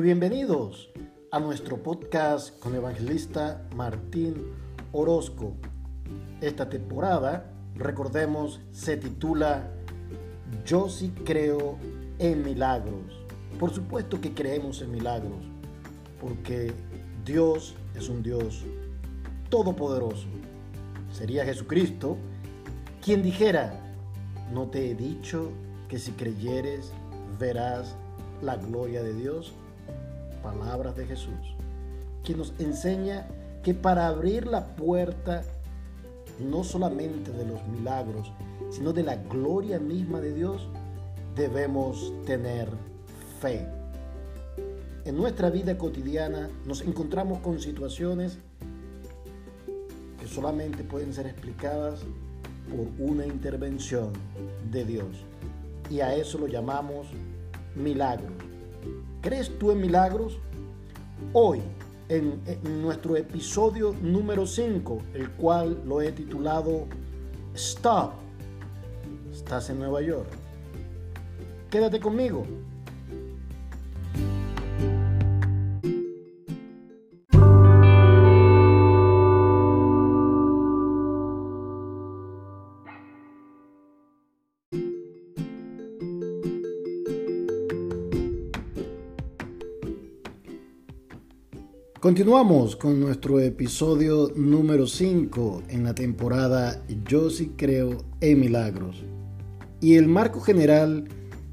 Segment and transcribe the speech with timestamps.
[0.00, 0.88] Muy bienvenidos
[1.30, 4.46] a nuestro podcast con evangelista Martín
[4.92, 5.52] Orozco.
[6.40, 9.70] Esta temporada, recordemos, se titula
[10.64, 11.76] Yo sí creo
[12.18, 13.26] en milagros.
[13.58, 15.44] Por supuesto que creemos en milagros,
[16.18, 16.72] porque
[17.26, 18.64] Dios es un Dios
[19.50, 20.28] todopoderoso.
[21.12, 22.16] Sería Jesucristo
[23.04, 23.78] quien dijera,
[24.50, 25.50] no te he dicho
[25.90, 26.90] que si creyeres
[27.38, 27.96] verás
[28.40, 29.52] la gloria de Dios
[30.42, 31.56] palabras de Jesús,
[32.24, 33.26] que nos enseña
[33.62, 35.42] que para abrir la puerta
[36.38, 38.32] no solamente de los milagros,
[38.70, 40.68] sino de la gloria misma de Dios,
[41.36, 42.68] debemos tener
[43.40, 43.66] fe.
[45.04, 48.38] En nuestra vida cotidiana nos encontramos con situaciones
[50.20, 52.00] que solamente pueden ser explicadas
[52.70, 54.12] por una intervención
[54.70, 55.24] de Dios.
[55.90, 57.08] Y a eso lo llamamos
[57.74, 58.49] milagros.
[59.20, 60.38] ¿Crees tú en milagros?
[61.32, 61.60] Hoy,
[62.08, 62.40] en,
[62.82, 66.86] nuestro episodio número 5, el cual lo he titulado
[67.54, 68.12] Stop,
[69.32, 70.28] estás en Nueva York.
[71.70, 72.44] Quédate conmigo
[92.00, 99.02] Continuamos con nuestro episodio número 5 en la temporada Yo sí creo en milagros.
[99.82, 101.08] Y el marco general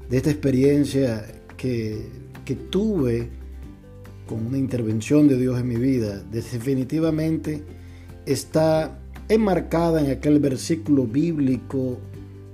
[0.08, 2.08] de esta experiencia que,
[2.46, 3.28] que tuve
[4.26, 7.62] con una intervención de Dios en mi vida, definitivamente
[8.24, 11.98] está enmarcada en aquel versículo bíblico,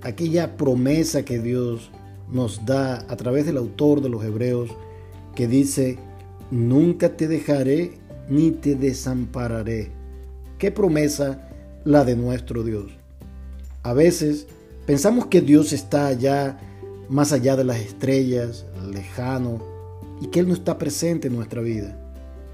[0.02, 1.92] aquella promesa que Dios
[2.32, 4.70] nos da a través del autor de los Hebreos,
[5.36, 5.96] que dice,
[6.54, 7.98] nunca te dejaré
[8.28, 9.90] ni te desampararé.
[10.56, 11.48] Qué promesa
[11.84, 12.92] la de nuestro Dios.
[13.82, 14.46] A veces
[14.86, 16.58] pensamos que Dios está allá,
[17.08, 19.60] más allá de las estrellas, lejano,
[20.20, 21.98] y que Él no está presente en nuestra vida.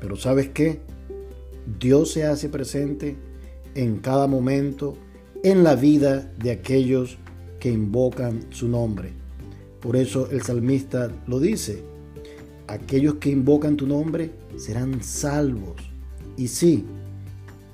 [0.00, 0.80] Pero ¿sabes qué?
[1.78, 3.16] Dios se hace presente
[3.74, 4.96] en cada momento
[5.44, 7.18] en la vida de aquellos
[7.60, 9.12] que invocan su nombre.
[9.80, 11.84] Por eso el salmista lo dice,
[12.70, 15.76] aquellos que invocan tu nombre serán salvos.
[16.36, 16.84] Y sí,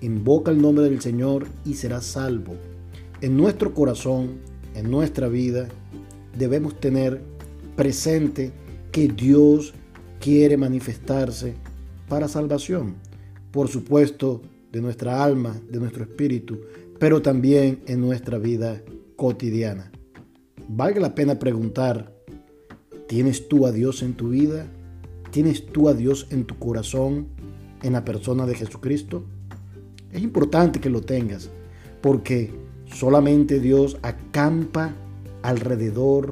[0.01, 2.55] invoca el nombre del Señor y serás salvo.
[3.21, 4.39] En nuestro corazón,
[4.75, 5.69] en nuestra vida,
[6.37, 7.23] debemos tener
[7.77, 8.53] presente
[8.91, 9.75] que Dios
[10.19, 11.55] quiere manifestarse
[12.09, 12.95] para salvación.
[13.51, 14.43] Por supuesto,
[14.73, 16.61] de nuestra alma, de nuestro espíritu,
[16.99, 18.83] pero también en nuestra vida
[19.17, 19.93] cotidiana.
[20.69, 22.15] Valga la pena preguntar,
[23.09, 24.67] ¿tienes tú a Dios en tu vida?
[25.37, 27.27] ¿Tienes tú a Dios en tu corazón,
[27.83, 29.23] en la persona de Jesucristo?
[30.11, 31.51] Es importante que lo tengas,
[32.01, 32.51] porque
[32.87, 34.95] solamente Dios acampa
[35.43, 36.31] alrededor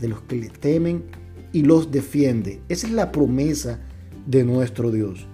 [0.00, 1.02] de los que le temen
[1.52, 2.62] y los defiende.
[2.70, 3.80] Esa es la promesa
[4.26, 5.26] de nuestro Dios.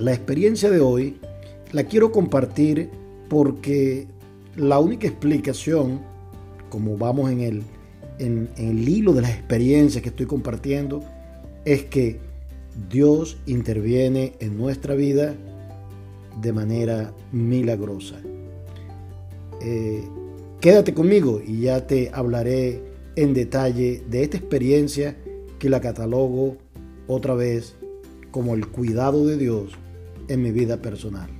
[0.00, 1.20] La experiencia de hoy
[1.70, 2.90] la quiero compartir
[3.28, 4.08] porque
[4.56, 6.00] la única explicación,
[6.68, 7.62] como vamos en el,
[8.18, 11.04] en, el hilo de las experiencias que estoy compartiendo,
[11.68, 12.18] es que
[12.90, 15.34] Dios interviene en nuestra vida
[16.40, 18.16] de manera milagrosa.
[19.60, 20.02] Eh,
[20.60, 22.80] quédate conmigo y ya te hablaré
[23.16, 25.18] en detalle de esta experiencia
[25.58, 26.56] que la catalogo
[27.06, 27.74] otra vez
[28.30, 29.72] como el cuidado de Dios
[30.28, 31.37] en mi vida personal.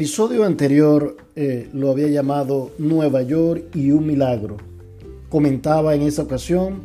[0.00, 4.56] Episodio anterior eh, lo había llamado Nueva York y un milagro.
[5.28, 6.80] Comentaba en esa ocasión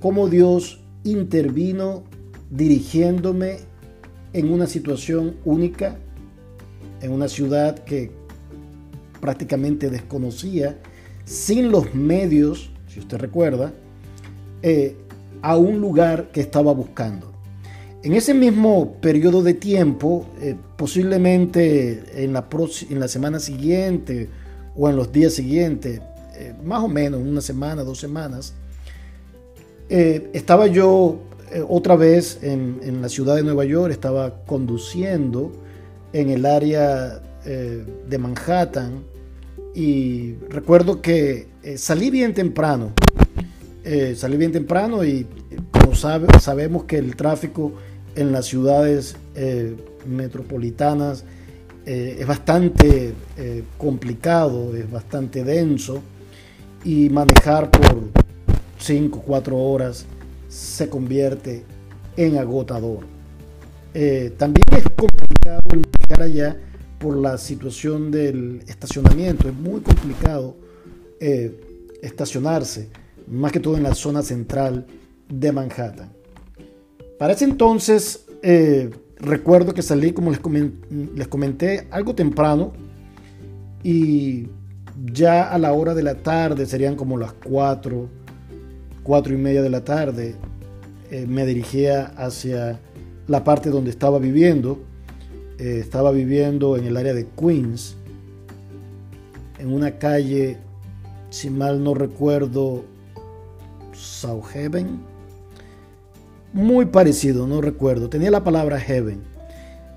[0.00, 2.04] cómo Dios intervino
[2.48, 3.58] dirigiéndome
[4.32, 5.98] en una situación única,
[7.02, 8.12] en una ciudad que
[9.20, 10.78] prácticamente desconocía,
[11.26, 13.74] sin los medios, si usted recuerda,
[14.62, 14.96] eh,
[15.42, 17.33] a un lugar que estaba buscando.
[18.04, 22.46] En ese mismo periodo de tiempo, eh, posiblemente en la,
[22.90, 24.28] en la semana siguiente
[24.76, 26.02] o en los días siguientes,
[26.36, 28.52] eh, más o menos una semana, dos semanas,
[29.88, 31.18] eh, estaba yo
[31.66, 35.52] otra vez en, en, la ciudad de Nueva York, estaba conduciendo
[36.12, 39.04] en el área de Manhattan
[39.74, 41.46] y recuerdo que
[41.76, 42.92] salí bien temprano
[43.86, 45.26] eh, salí bien temprano y
[45.70, 47.74] como sabe, sabemos que el tráfico
[48.14, 49.76] en las ciudades eh,
[50.06, 51.24] metropolitanas
[51.86, 53.12] eh, es bastante
[53.76, 56.00] complicado, es bastante denso
[56.84, 58.04] y manejar por
[58.78, 60.06] 5 o 4 horas
[60.48, 61.64] se convierte
[62.16, 63.00] en agotador.
[64.38, 66.56] también es complicado manejar allá
[66.98, 70.56] por la situación del estacionamiento, es muy complicado
[72.00, 72.88] estacionarse
[73.26, 74.86] más que todo en la zona central
[75.28, 76.23] de Manhattan.
[77.18, 82.72] Para ese entonces, eh, recuerdo que salí, como les comenté, algo temprano
[83.82, 84.48] y
[85.12, 88.08] ya a la hora de la tarde, serían como las 4,
[89.02, 90.34] 4 y media de la tarde,
[91.10, 92.80] eh, me dirigía hacia
[93.28, 94.78] la parte donde estaba viviendo.
[95.58, 97.96] Eh, estaba viviendo en el área de Queens,
[99.58, 100.58] en una calle,
[101.30, 102.84] si mal no recuerdo,
[103.92, 104.46] South.
[106.54, 108.08] Muy parecido, no recuerdo.
[108.08, 109.20] Tenía la palabra Heaven.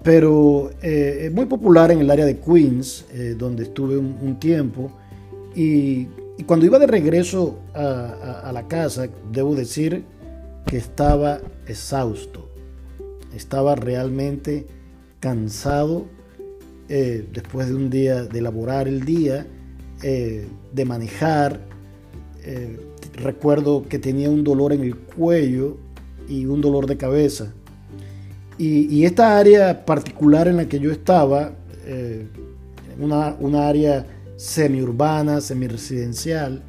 [0.02, 4.92] Pero eh, muy popular en el área de Queens, eh, donde estuve un, tiempo.
[5.56, 6.08] Y,
[6.48, 10.04] cuando iba de regreso a, la casa, debo decir
[10.66, 12.50] que estaba exhausto.
[13.36, 14.66] Estaba realmente
[15.20, 16.08] cansado
[16.90, 19.46] eh, después de un día de elaborar el día,
[20.02, 21.60] de manejar,
[23.14, 25.78] recuerdo que tenía un dolor en el cuello
[26.28, 27.54] y un dolor de cabeza.
[28.58, 31.52] Y, esta área particular en la que yo estaba,
[31.86, 32.26] eh,
[33.00, 36.64] una, una, área semiurbana, semiresidencial,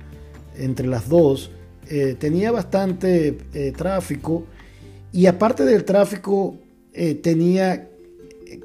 [0.59, 1.51] entre las dos,
[1.89, 4.45] eh, tenía bastante eh, tráfico
[5.13, 6.57] y aparte del tráfico
[7.23, 7.89] tenía,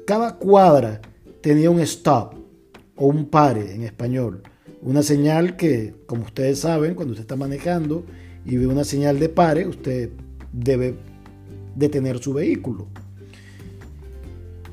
[0.04, 1.00] cada cuadra
[1.40, 2.34] tenía un stop
[2.96, 4.42] o un pare en español.
[4.82, 8.04] Una señal que, como ustedes saben, cuando usted está manejando
[8.44, 10.10] y ve una señal de pare, usted
[10.54, 10.94] debe
[11.74, 12.86] detener su vehículo.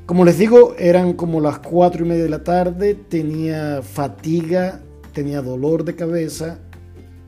[0.06, 4.81] Como les digo, eran como las cuatro y media de la tarde, tenía fatiga,
[5.13, 6.60] tenía dolor de cabeza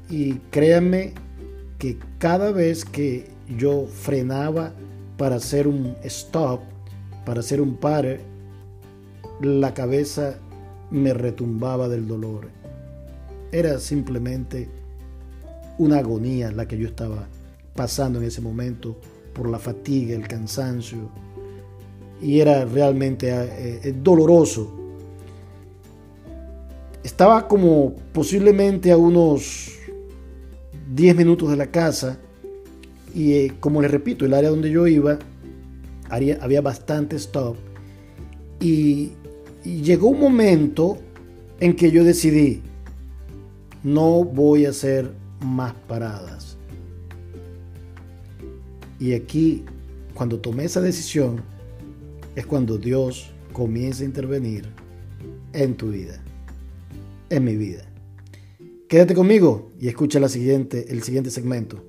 [0.10, 1.14] y créanme
[1.80, 3.28] que cada vez que
[3.58, 4.74] yo frenaba
[5.18, 6.62] para hacer un stop,
[7.26, 8.20] para hacer un pare,
[9.42, 10.36] la cabeza
[10.92, 12.50] me retumbaba del dolor.
[13.52, 14.68] Era simplemente
[15.78, 17.28] una agonía la que yo estaba
[17.76, 18.96] pasando en ese momento
[19.34, 21.10] por la fatiga, el cansancio.
[22.22, 24.72] Y era realmente eh, eh, doloroso.
[27.04, 29.72] Estaba como posiblemente a unos
[30.94, 32.18] 10 minutos de la casa
[33.14, 35.20] y eh, como les repito, el área donde yo iba
[36.10, 37.58] había, bastante stop
[38.60, 39.12] y
[39.64, 40.98] llegó un momento
[41.60, 42.62] en que yo decidí,
[43.84, 46.53] no voy a hacer más paradas.
[49.04, 49.66] Y aquí,
[50.14, 51.42] cuando tomé esa decisión,
[52.38, 54.66] es cuando Dios comienza a intervenir
[55.52, 56.24] en tu vida,
[57.30, 57.84] en mi vida.
[58.88, 61.84] Quédate conmigo y escucha la siguiente, el siguiente segmento.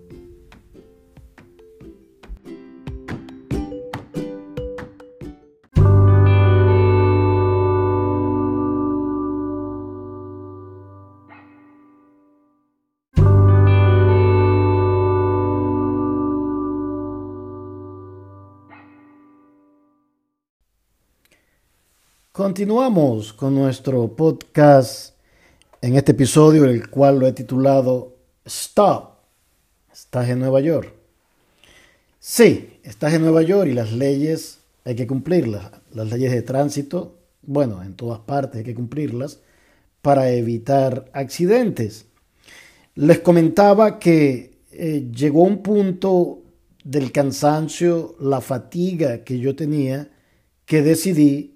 [22.36, 25.14] Continuamos con nuestro podcast
[25.81, 29.20] en este episodio, el cual lo he titulado Stop.
[29.93, 30.93] ¿Estás en Nueva York?
[32.19, 35.70] Sí, estás en Nueva York y las leyes hay que cumplirlas.
[35.93, 39.38] Las leyes de tránsito, bueno, en todas partes hay que cumplirlas
[40.03, 42.06] para evitar accidentes.
[42.96, 46.43] Les comentaba que eh, llegó un punto
[46.82, 50.10] del cansancio, la fatiga que yo tenía,
[50.67, 51.54] que decidí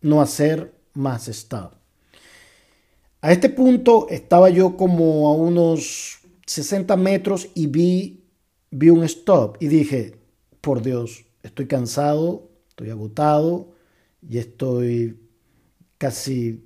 [0.00, 1.74] no hacer más stop.
[3.20, 8.24] A este punto estaba yo como a unos 60 metros y vi,
[8.70, 10.16] vi un stop y dije,
[10.60, 13.74] por Dios, estoy cansado, estoy agotado
[14.26, 15.20] y estoy
[15.98, 16.64] casi,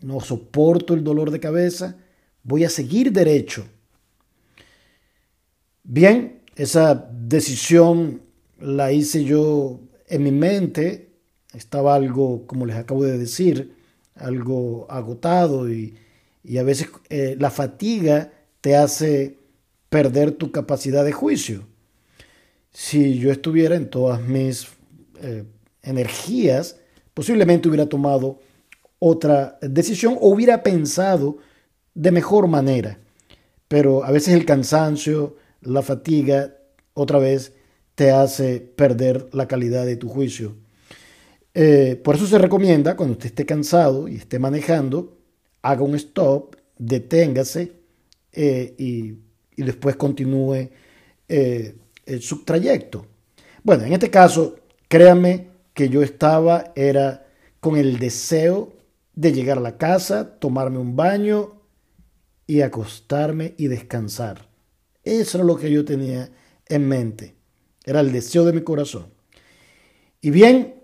[0.00, 1.96] no soporto el dolor de cabeza,
[2.42, 3.64] voy a seguir derecho.
[5.84, 8.22] Bien, esa decisión
[8.58, 11.07] la hice yo en mi mente
[11.58, 13.74] estaba algo, como les acabo de decir,
[14.14, 15.96] algo agotado y,
[16.58, 19.36] a veces eh, la fatiga te hace
[19.90, 21.66] perder tu capacidad de juicio.
[22.72, 24.68] Si yo estuviera en todas mis
[25.20, 25.44] eh,
[25.82, 26.76] energías,
[27.12, 28.40] posiblemente hubiera tomado
[28.98, 31.38] otra decisión o hubiera pensado
[31.94, 32.98] de mejor manera.
[33.68, 36.54] pero a veces el cansancio, la fatiga,
[36.94, 37.52] otra vez
[37.94, 40.56] te hace perder la calidad de tu juicio.
[41.60, 45.18] Eh, por eso se recomienda, cuando usted esté cansado y esté manejando,
[45.60, 47.72] haga un stop, deténgase
[48.30, 49.16] eh, y,
[49.60, 50.68] después continúe
[51.28, 51.74] eh,
[52.20, 53.06] su trayecto.
[53.64, 54.54] Bueno, en este caso,
[54.86, 57.26] créanme que yo estaba, era
[57.58, 58.74] con el deseo
[59.16, 61.60] de llegar a la casa, tomarme un baño
[62.46, 64.48] y acostarme y descansar.
[65.02, 66.30] Eso era lo que yo tenía
[66.66, 67.34] en mente.
[67.84, 69.06] Era el deseo de mi corazón.
[70.20, 70.77] Y bien,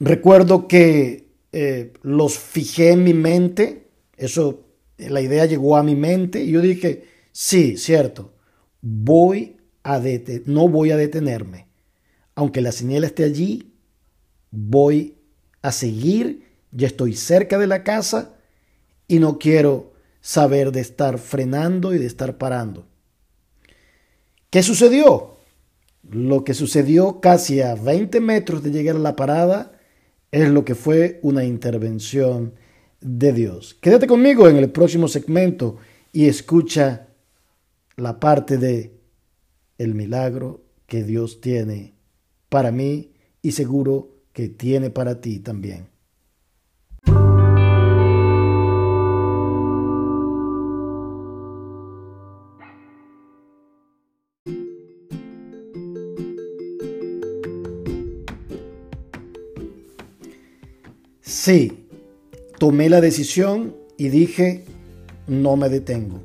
[0.00, 3.88] recuerdo que eh, los fijé en mi mente.
[4.16, 8.34] Eso, la idea llegó a mi mente y yo dije, sí, cierto,
[8.80, 10.02] voy a
[10.46, 11.68] no voy a detenerme.
[12.34, 13.72] Aunque la señal esté allí,
[14.50, 15.16] voy
[15.62, 18.34] a seguir ya estoy cerca de la casa
[19.06, 22.86] y no quiero saber de estar frenando y de estar parando.
[24.50, 25.36] ¿Qué sucedió?
[26.10, 29.77] Lo que sucedió casi a 20 metros de llegar a la parada
[30.30, 32.54] es lo que fue una intervención
[33.00, 33.76] de Dios.
[33.80, 35.76] Quédate conmigo en el próximo segmento
[36.12, 37.08] y escucha
[37.96, 38.92] la parte de
[39.78, 41.94] el milagro que Dios tiene
[42.48, 45.88] para mí y seguro que tiene para ti también.
[61.48, 61.86] Sí,
[62.58, 64.66] tomé la decisión y dije,
[65.26, 66.20] no me detengo.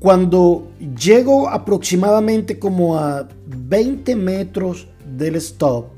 [0.00, 5.92] Cuando llego aproximadamente como a 20 metros del stop,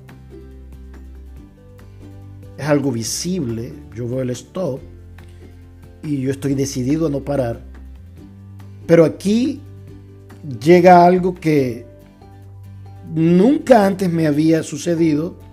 [2.59, 4.79] es algo visible, yo veo el stop
[6.03, 7.63] y yo estoy decidido a no parar.
[8.87, 9.63] Pero aquí
[10.63, 11.87] llega algo que
[13.15, 15.46] nunca antes me había sucedido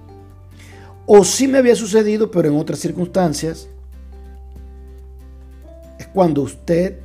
[1.05, 3.67] o sí me había sucedido, pero en otras circunstancias,
[5.99, 6.99] es cuando usted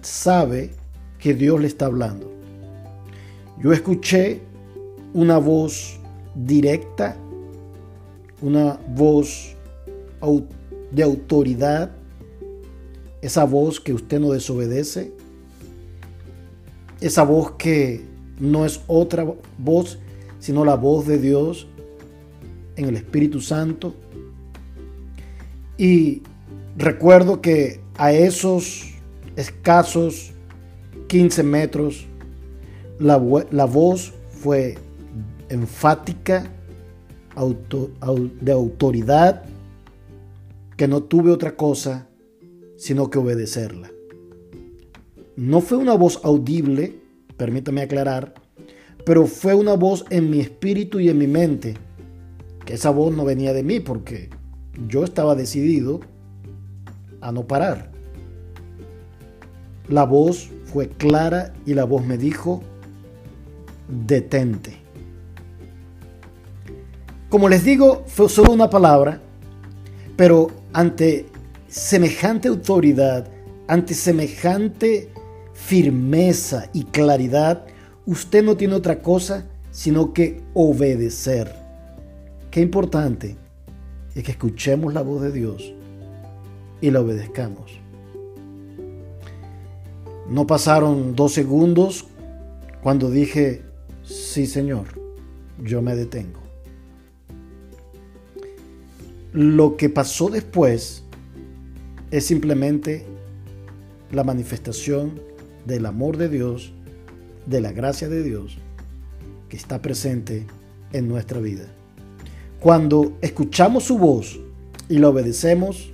[0.00, 0.70] sabe
[1.18, 2.30] que Dios le está hablando.
[3.62, 4.40] Yo escuché
[5.12, 5.98] una voz
[6.34, 7.16] directa,
[8.40, 9.54] una voz
[10.90, 11.90] de autoridad,
[13.22, 15.12] esa voz que usted no desobedece,
[17.00, 18.04] esa voz que
[18.38, 19.26] no es otra
[19.58, 19.98] voz,
[20.38, 21.66] sino la voz de Dios
[22.76, 23.94] en el Espíritu Santo.
[25.78, 26.22] Y
[26.76, 28.92] recuerdo que a esos
[29.36, 30.32] escasos
[31.08, 32.06] 15 metros,
[32.98, 34.76] la, voz fue
[35.48, 36.52] enfática,
[38.40, 39.44] de autoridad,
[40.76, 42.08] que no tuve otra cosa
[42.76, 43.90] sino que obedecerla.
[45.36, 46.94] No fue una voz audible,
[47.36, 48.34] permítame aclarar,
[49.04, 51.74] pero fue una voz en mi espíritu y en mi mente
[52.66, 54.28] que esa voz no venía de mí porque
[54.88, 56.00] yo estaba decidido
[57.22, 57.90] a no parar.
[59.88, 62.62] La voz fue clara y la voz me dijo,
[63.88, 64.76] detente.
[67.30, 69.20] Como les digo, fue solo una palabra,
[70.16, 71.26] pero ante
[71.68, 73.28] semejante autoridad,
[73.68, 75.10] ante semejante
[75.52, 77.64] firmeza y claridad,
[78.06, 81.65] usted no tiene otra cosa sino que obedecer.
[82.56, 83.36] Qué importante
[84.14, 85.74] es que escuchemos la voz de Dios
[86.80, 87.78] y la obedezcamos.
[90.30, 92.06] No pasaron dos segundos
[92.82, 93.60] cuando dije,
[94.04, 94.86] sí Señor,
[95.62, 96.40] yo me detengo.
[99.34, 101.04] Lo que pasó después
[102.10, 103.04] es simplemente
[104.12, 105.20] la manifestación
[105.66, 106.72] del amor de Dios,
[107.44, 108.56] de la gracia de Dios
[109.50, 110.46] que está presente
[110.94, 111.66] en nuestra vida.
[112.66, 114.40] Cuando escuchamos su voz
[114.88, 115.92] y la obedecemos,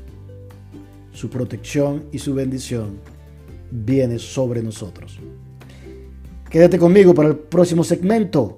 [1.12, 2.98] su protección y su bendición
[3.70, 5.18] viene sobre nosotros.
[6.48, 8.56] Quédate conmigo para el próximo segmento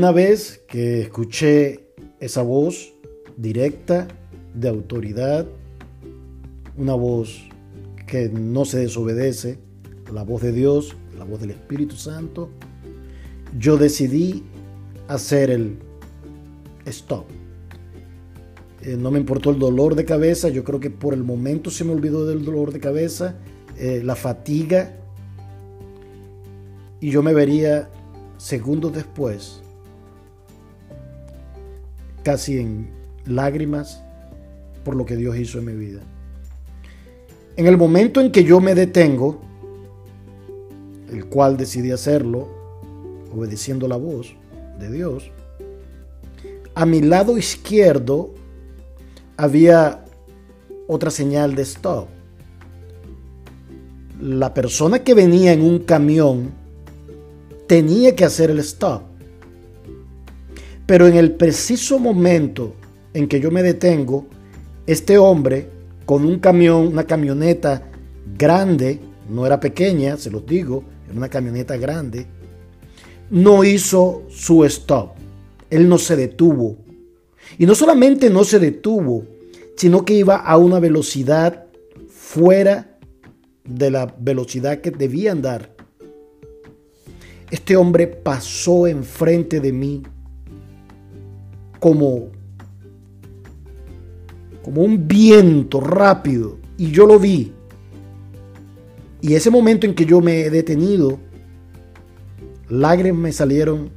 [0.00, 2.94] Una vez que escuché esa voz
[3.36, 4.08] directa
[4.54, 5.46] de autoridad,
[6.78, 7.42] una voz
[8.06, 9.58] que no se desobedece,
[10.10, 12.48] la voz de Dios, la voz del Espíritu Santo,
[13.58, 14.42] yo decidí
[15.06, 15.76] hacer el
[16.86, 17.26] stop.
[18.80, 21.84] eh, no me importó el dolor de cabeza, yo creo que por el momento se
[21.84, 23.36] me olvidó del dolor de cabeza,
[23.76, 24.96] eh, la fatiga,
[27.00, 27.90] y yo me vería
[28.38, 29.60] segundos después,
[32.22, 32.90] casi en
[33.26, 34.02] lágrimas,
[34.84, 36.00] por lo que Dios hizo en mi vida.
[37.56, 39.40] En el momento en que yo me detengo,
[41.10, 42.48] el cual decidí hacerlo,
[43.34, 44.34] obedeciendo la voz
[44.78, 45.30] de Dios,
[46.74, 48.32] a mi lado izquierdo
[49.36, 50.04] había
[50.86, 52.08] otra señal de stop.
[54.20, 56.50] La persona que venía en un camión
[57.66, 59.09] tenía que hacer el stop.
[60.90, 62.74] Pero en el preciso momento
[63.14, 64.26] en que yo me detengo,
[64.88, 65.68] este hombre
[66.04, 67.88] con un camión, una camioneta
[68.36, 72.26] grande, no era pequeña, se los digo, era una camioneta grande,
[73.30, 75.10] no hizo su stop.
[75.70, 76.78] Él no se detuvo.
[77.56, 79.22] Y no solamente no se detuvo,
[79.76, 81.66] sino que iba a una velocidad
[82.08, 82.98] fuera
[83.62, 85.72] de la velocidad que debía andar.
[87.48, 90.02] Este hombre pasó enfrente de mí
[91.80, 92.28] como,
[94.62, 97.52] como un viento rápido y yo lo vi.
[99.22, 101.18] Y ese momento en que yo me he detenido,
[102.68, 103.90] lágrimas me salieron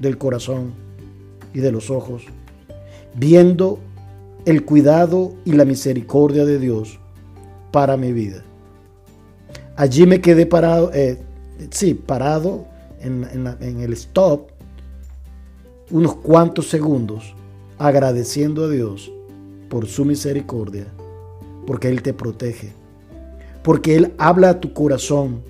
[0.00, 0.72] del corazón
[1.52, 2.22] y de los ojos,
[3.14, 3.80] viendo
[4.46, 6.98] el cuidado y la misericordia de Dios
[7.70, 8.42] para mi vida.
[9.76, 11.18] Allí me quedé parado, eh,
[11.70, 12.66] sí, parado
[13.00, 13.26] en,
[13.60, 14.50] en el stop
[15.90, 17.34] unos cuantos segundos
[17.78, 19.12] agradeciendo a Dios
[19.68, 20.86] por su misericordia,
[21.66, 22.72] porque Él te protege,
[23.62, 25.42] porque Él habla a tu corazón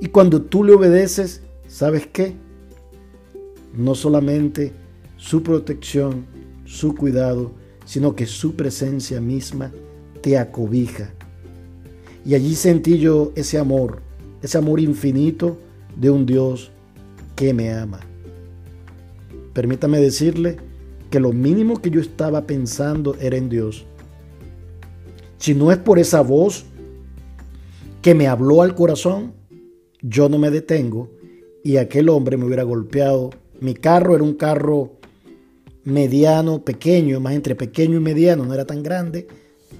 [0.00, 2.34] y cuando tú le obedeces, ¿sabes qué?
[3.74, 4.72] No solamente
[5.16, 6.26] su protección,
[6.64, 7.52] su cuidado,
[7.84, 9.72] sino que su presencia misma
[10.20, 11.12] te acobija.
[12.24, 14.02] Y allí sentí yo ese amor,
[14.42, 15.56] ese amor infinito
[15.96, 16.72] de un Dios
[17.36, 18.00] que me ama.
[19.56, 20.58] Permítame decirle
[21.08, 23.86] que lo mínimo que yo estaba pensando era en Dios.
[25.38, 26.66] Si no es por esa voz
[28.02, 29.32] que me habló al corazón,
[30.02, 31.08] yo no me detengo
[31.64, 33.30] y aquel hombre me hubiera golpeado.
[33.58, 34.92] Mi carro era un carro
[35.84, 39.26] mediano, pequeño, más entre pequeño y mediano, no era tan grande,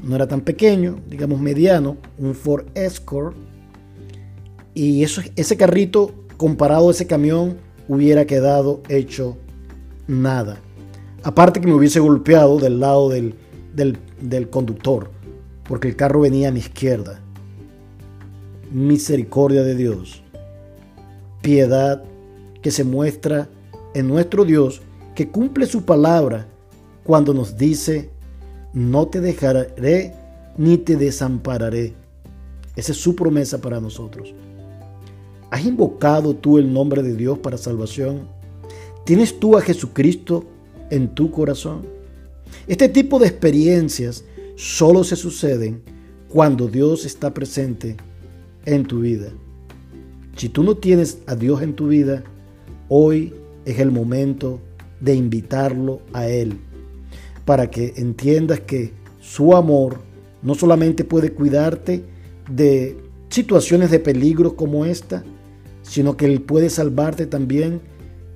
[0.03, 3.37] no era tan pequeño, digamos mediano, un Ford Escort.
[4.73, 7.59] Y eso, ese carrito comparado a ese camión
[7.89, 9.37] hubiera quedado hecho
[10.07, 10.59] nada.
[11.23, 13.35] Aparte que me hubiese golpeado del lado del,
[13.75, 15.11] del conductor,
[15.69, 17.21] porque el carro venía a mi izquierda.
[18.71, 20.23] Misericordia de Dios.
[21.43, 22.05] Piedad
[22.63, 23.49] que se muestra
[23.95, 24.83] en nuestro Dios
[25.15, 26.47] que cumple su palabra
[27.05, 28.11] cuando nos dice,
[28.73, 30.15] no te dejaré
[30.59, 31.95] ni te desampararé.
[32.75, 34.35] Esa es su promesa para nosotros.
[35.51, 38.29] ¿Has invocado tú el nombre de Dios para salvación?
[39.07, 40.45] ¿Tienes tú a Jesucristo
[40.91, 41.87] en tu corazón?
[42.67, 44.25] Este tipo de experiencias
[44.57, 45.81] solo se suceden
[46.29, 47.97] cuando Dios está presente
[48.65, 49.29] en tu vida.
[50.37, 52.25] Si tú no tienes a Dios en tu vida,
[52.89, 53.33] hoy
[53.65, 54.59] es el momento
[55.01, 56.59] de invitarlo a Él,
[57.45, 60.01] para que entiendas que su amor
[60.43, 62.03] no solamente puede cuidarte
[62.51, 65.23] de situaciones de peligro como esta,
[65.83, 67.81] sino que Él puede salvarte también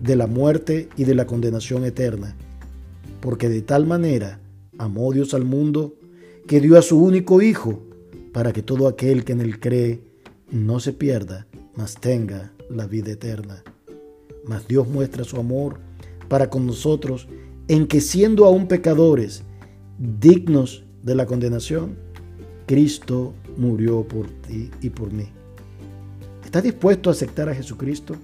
[0.01, 2.37] de la muerte y de la condenación eterna.
[3.21, 4.41] Porque de tal manera
[4.79, 5.95] amó Dios al mundo
[6.47, 7.83] que dio a su único Hijo
[8.33, 10.01] para que todo aquel que en él cree
[10.51, 13.63] no se pierda, mas tenga la vida eterna.
[14.47, 15.79] Mas Dios muestra su amor
[16.29, 17.29] para con nosotros
[17.69, 19.43] en que siendo aún pecadores,
[19.99, 21.97] dignos de la condenación,
[22.67, 25.29] Cristo murió por ti y por mí.
[26.45, 28.17] ¿Estás dispuesto a aceptar a Jesucristo?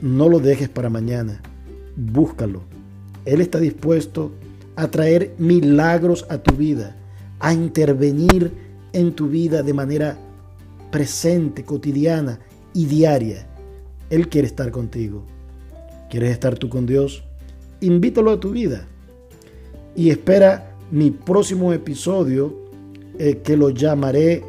[0.00, 1.40] No lo dejes para mañana.
[1.96, 2.62] Búscalo.
[3.24, 4.32] Él está dispuesto
[4.76, 6.96] a traer milagros a tu vida,
[7.40, 8.52] a intervenir
[8.92, 10.18] en tu vida de manera
[10.90, 12.38] presente, cotidiana
[12.72, 13.46] y diaria.
[14.10, 15.24] Él quiere estar contigo.
[16.10, 17.24] ¿Quieres estar tú con Dios?
[17.80, 18.86] Invítalo a tu vida.
[19.96, 22.54] Y espera mi próximo episodio
[23.18, 24.44] eh, que lo llamaré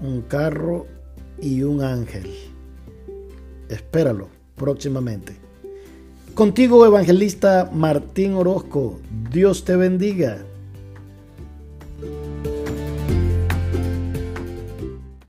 [0.00, 0.86] Un carro
[1.40, 2.47] y un ángel.
[3.68, 5.36] Espéralo próximamente.
[6.34, 9.00] Contigo, evangelista Martín Orozco.
[9.30, 10.38] Dios te bendiga.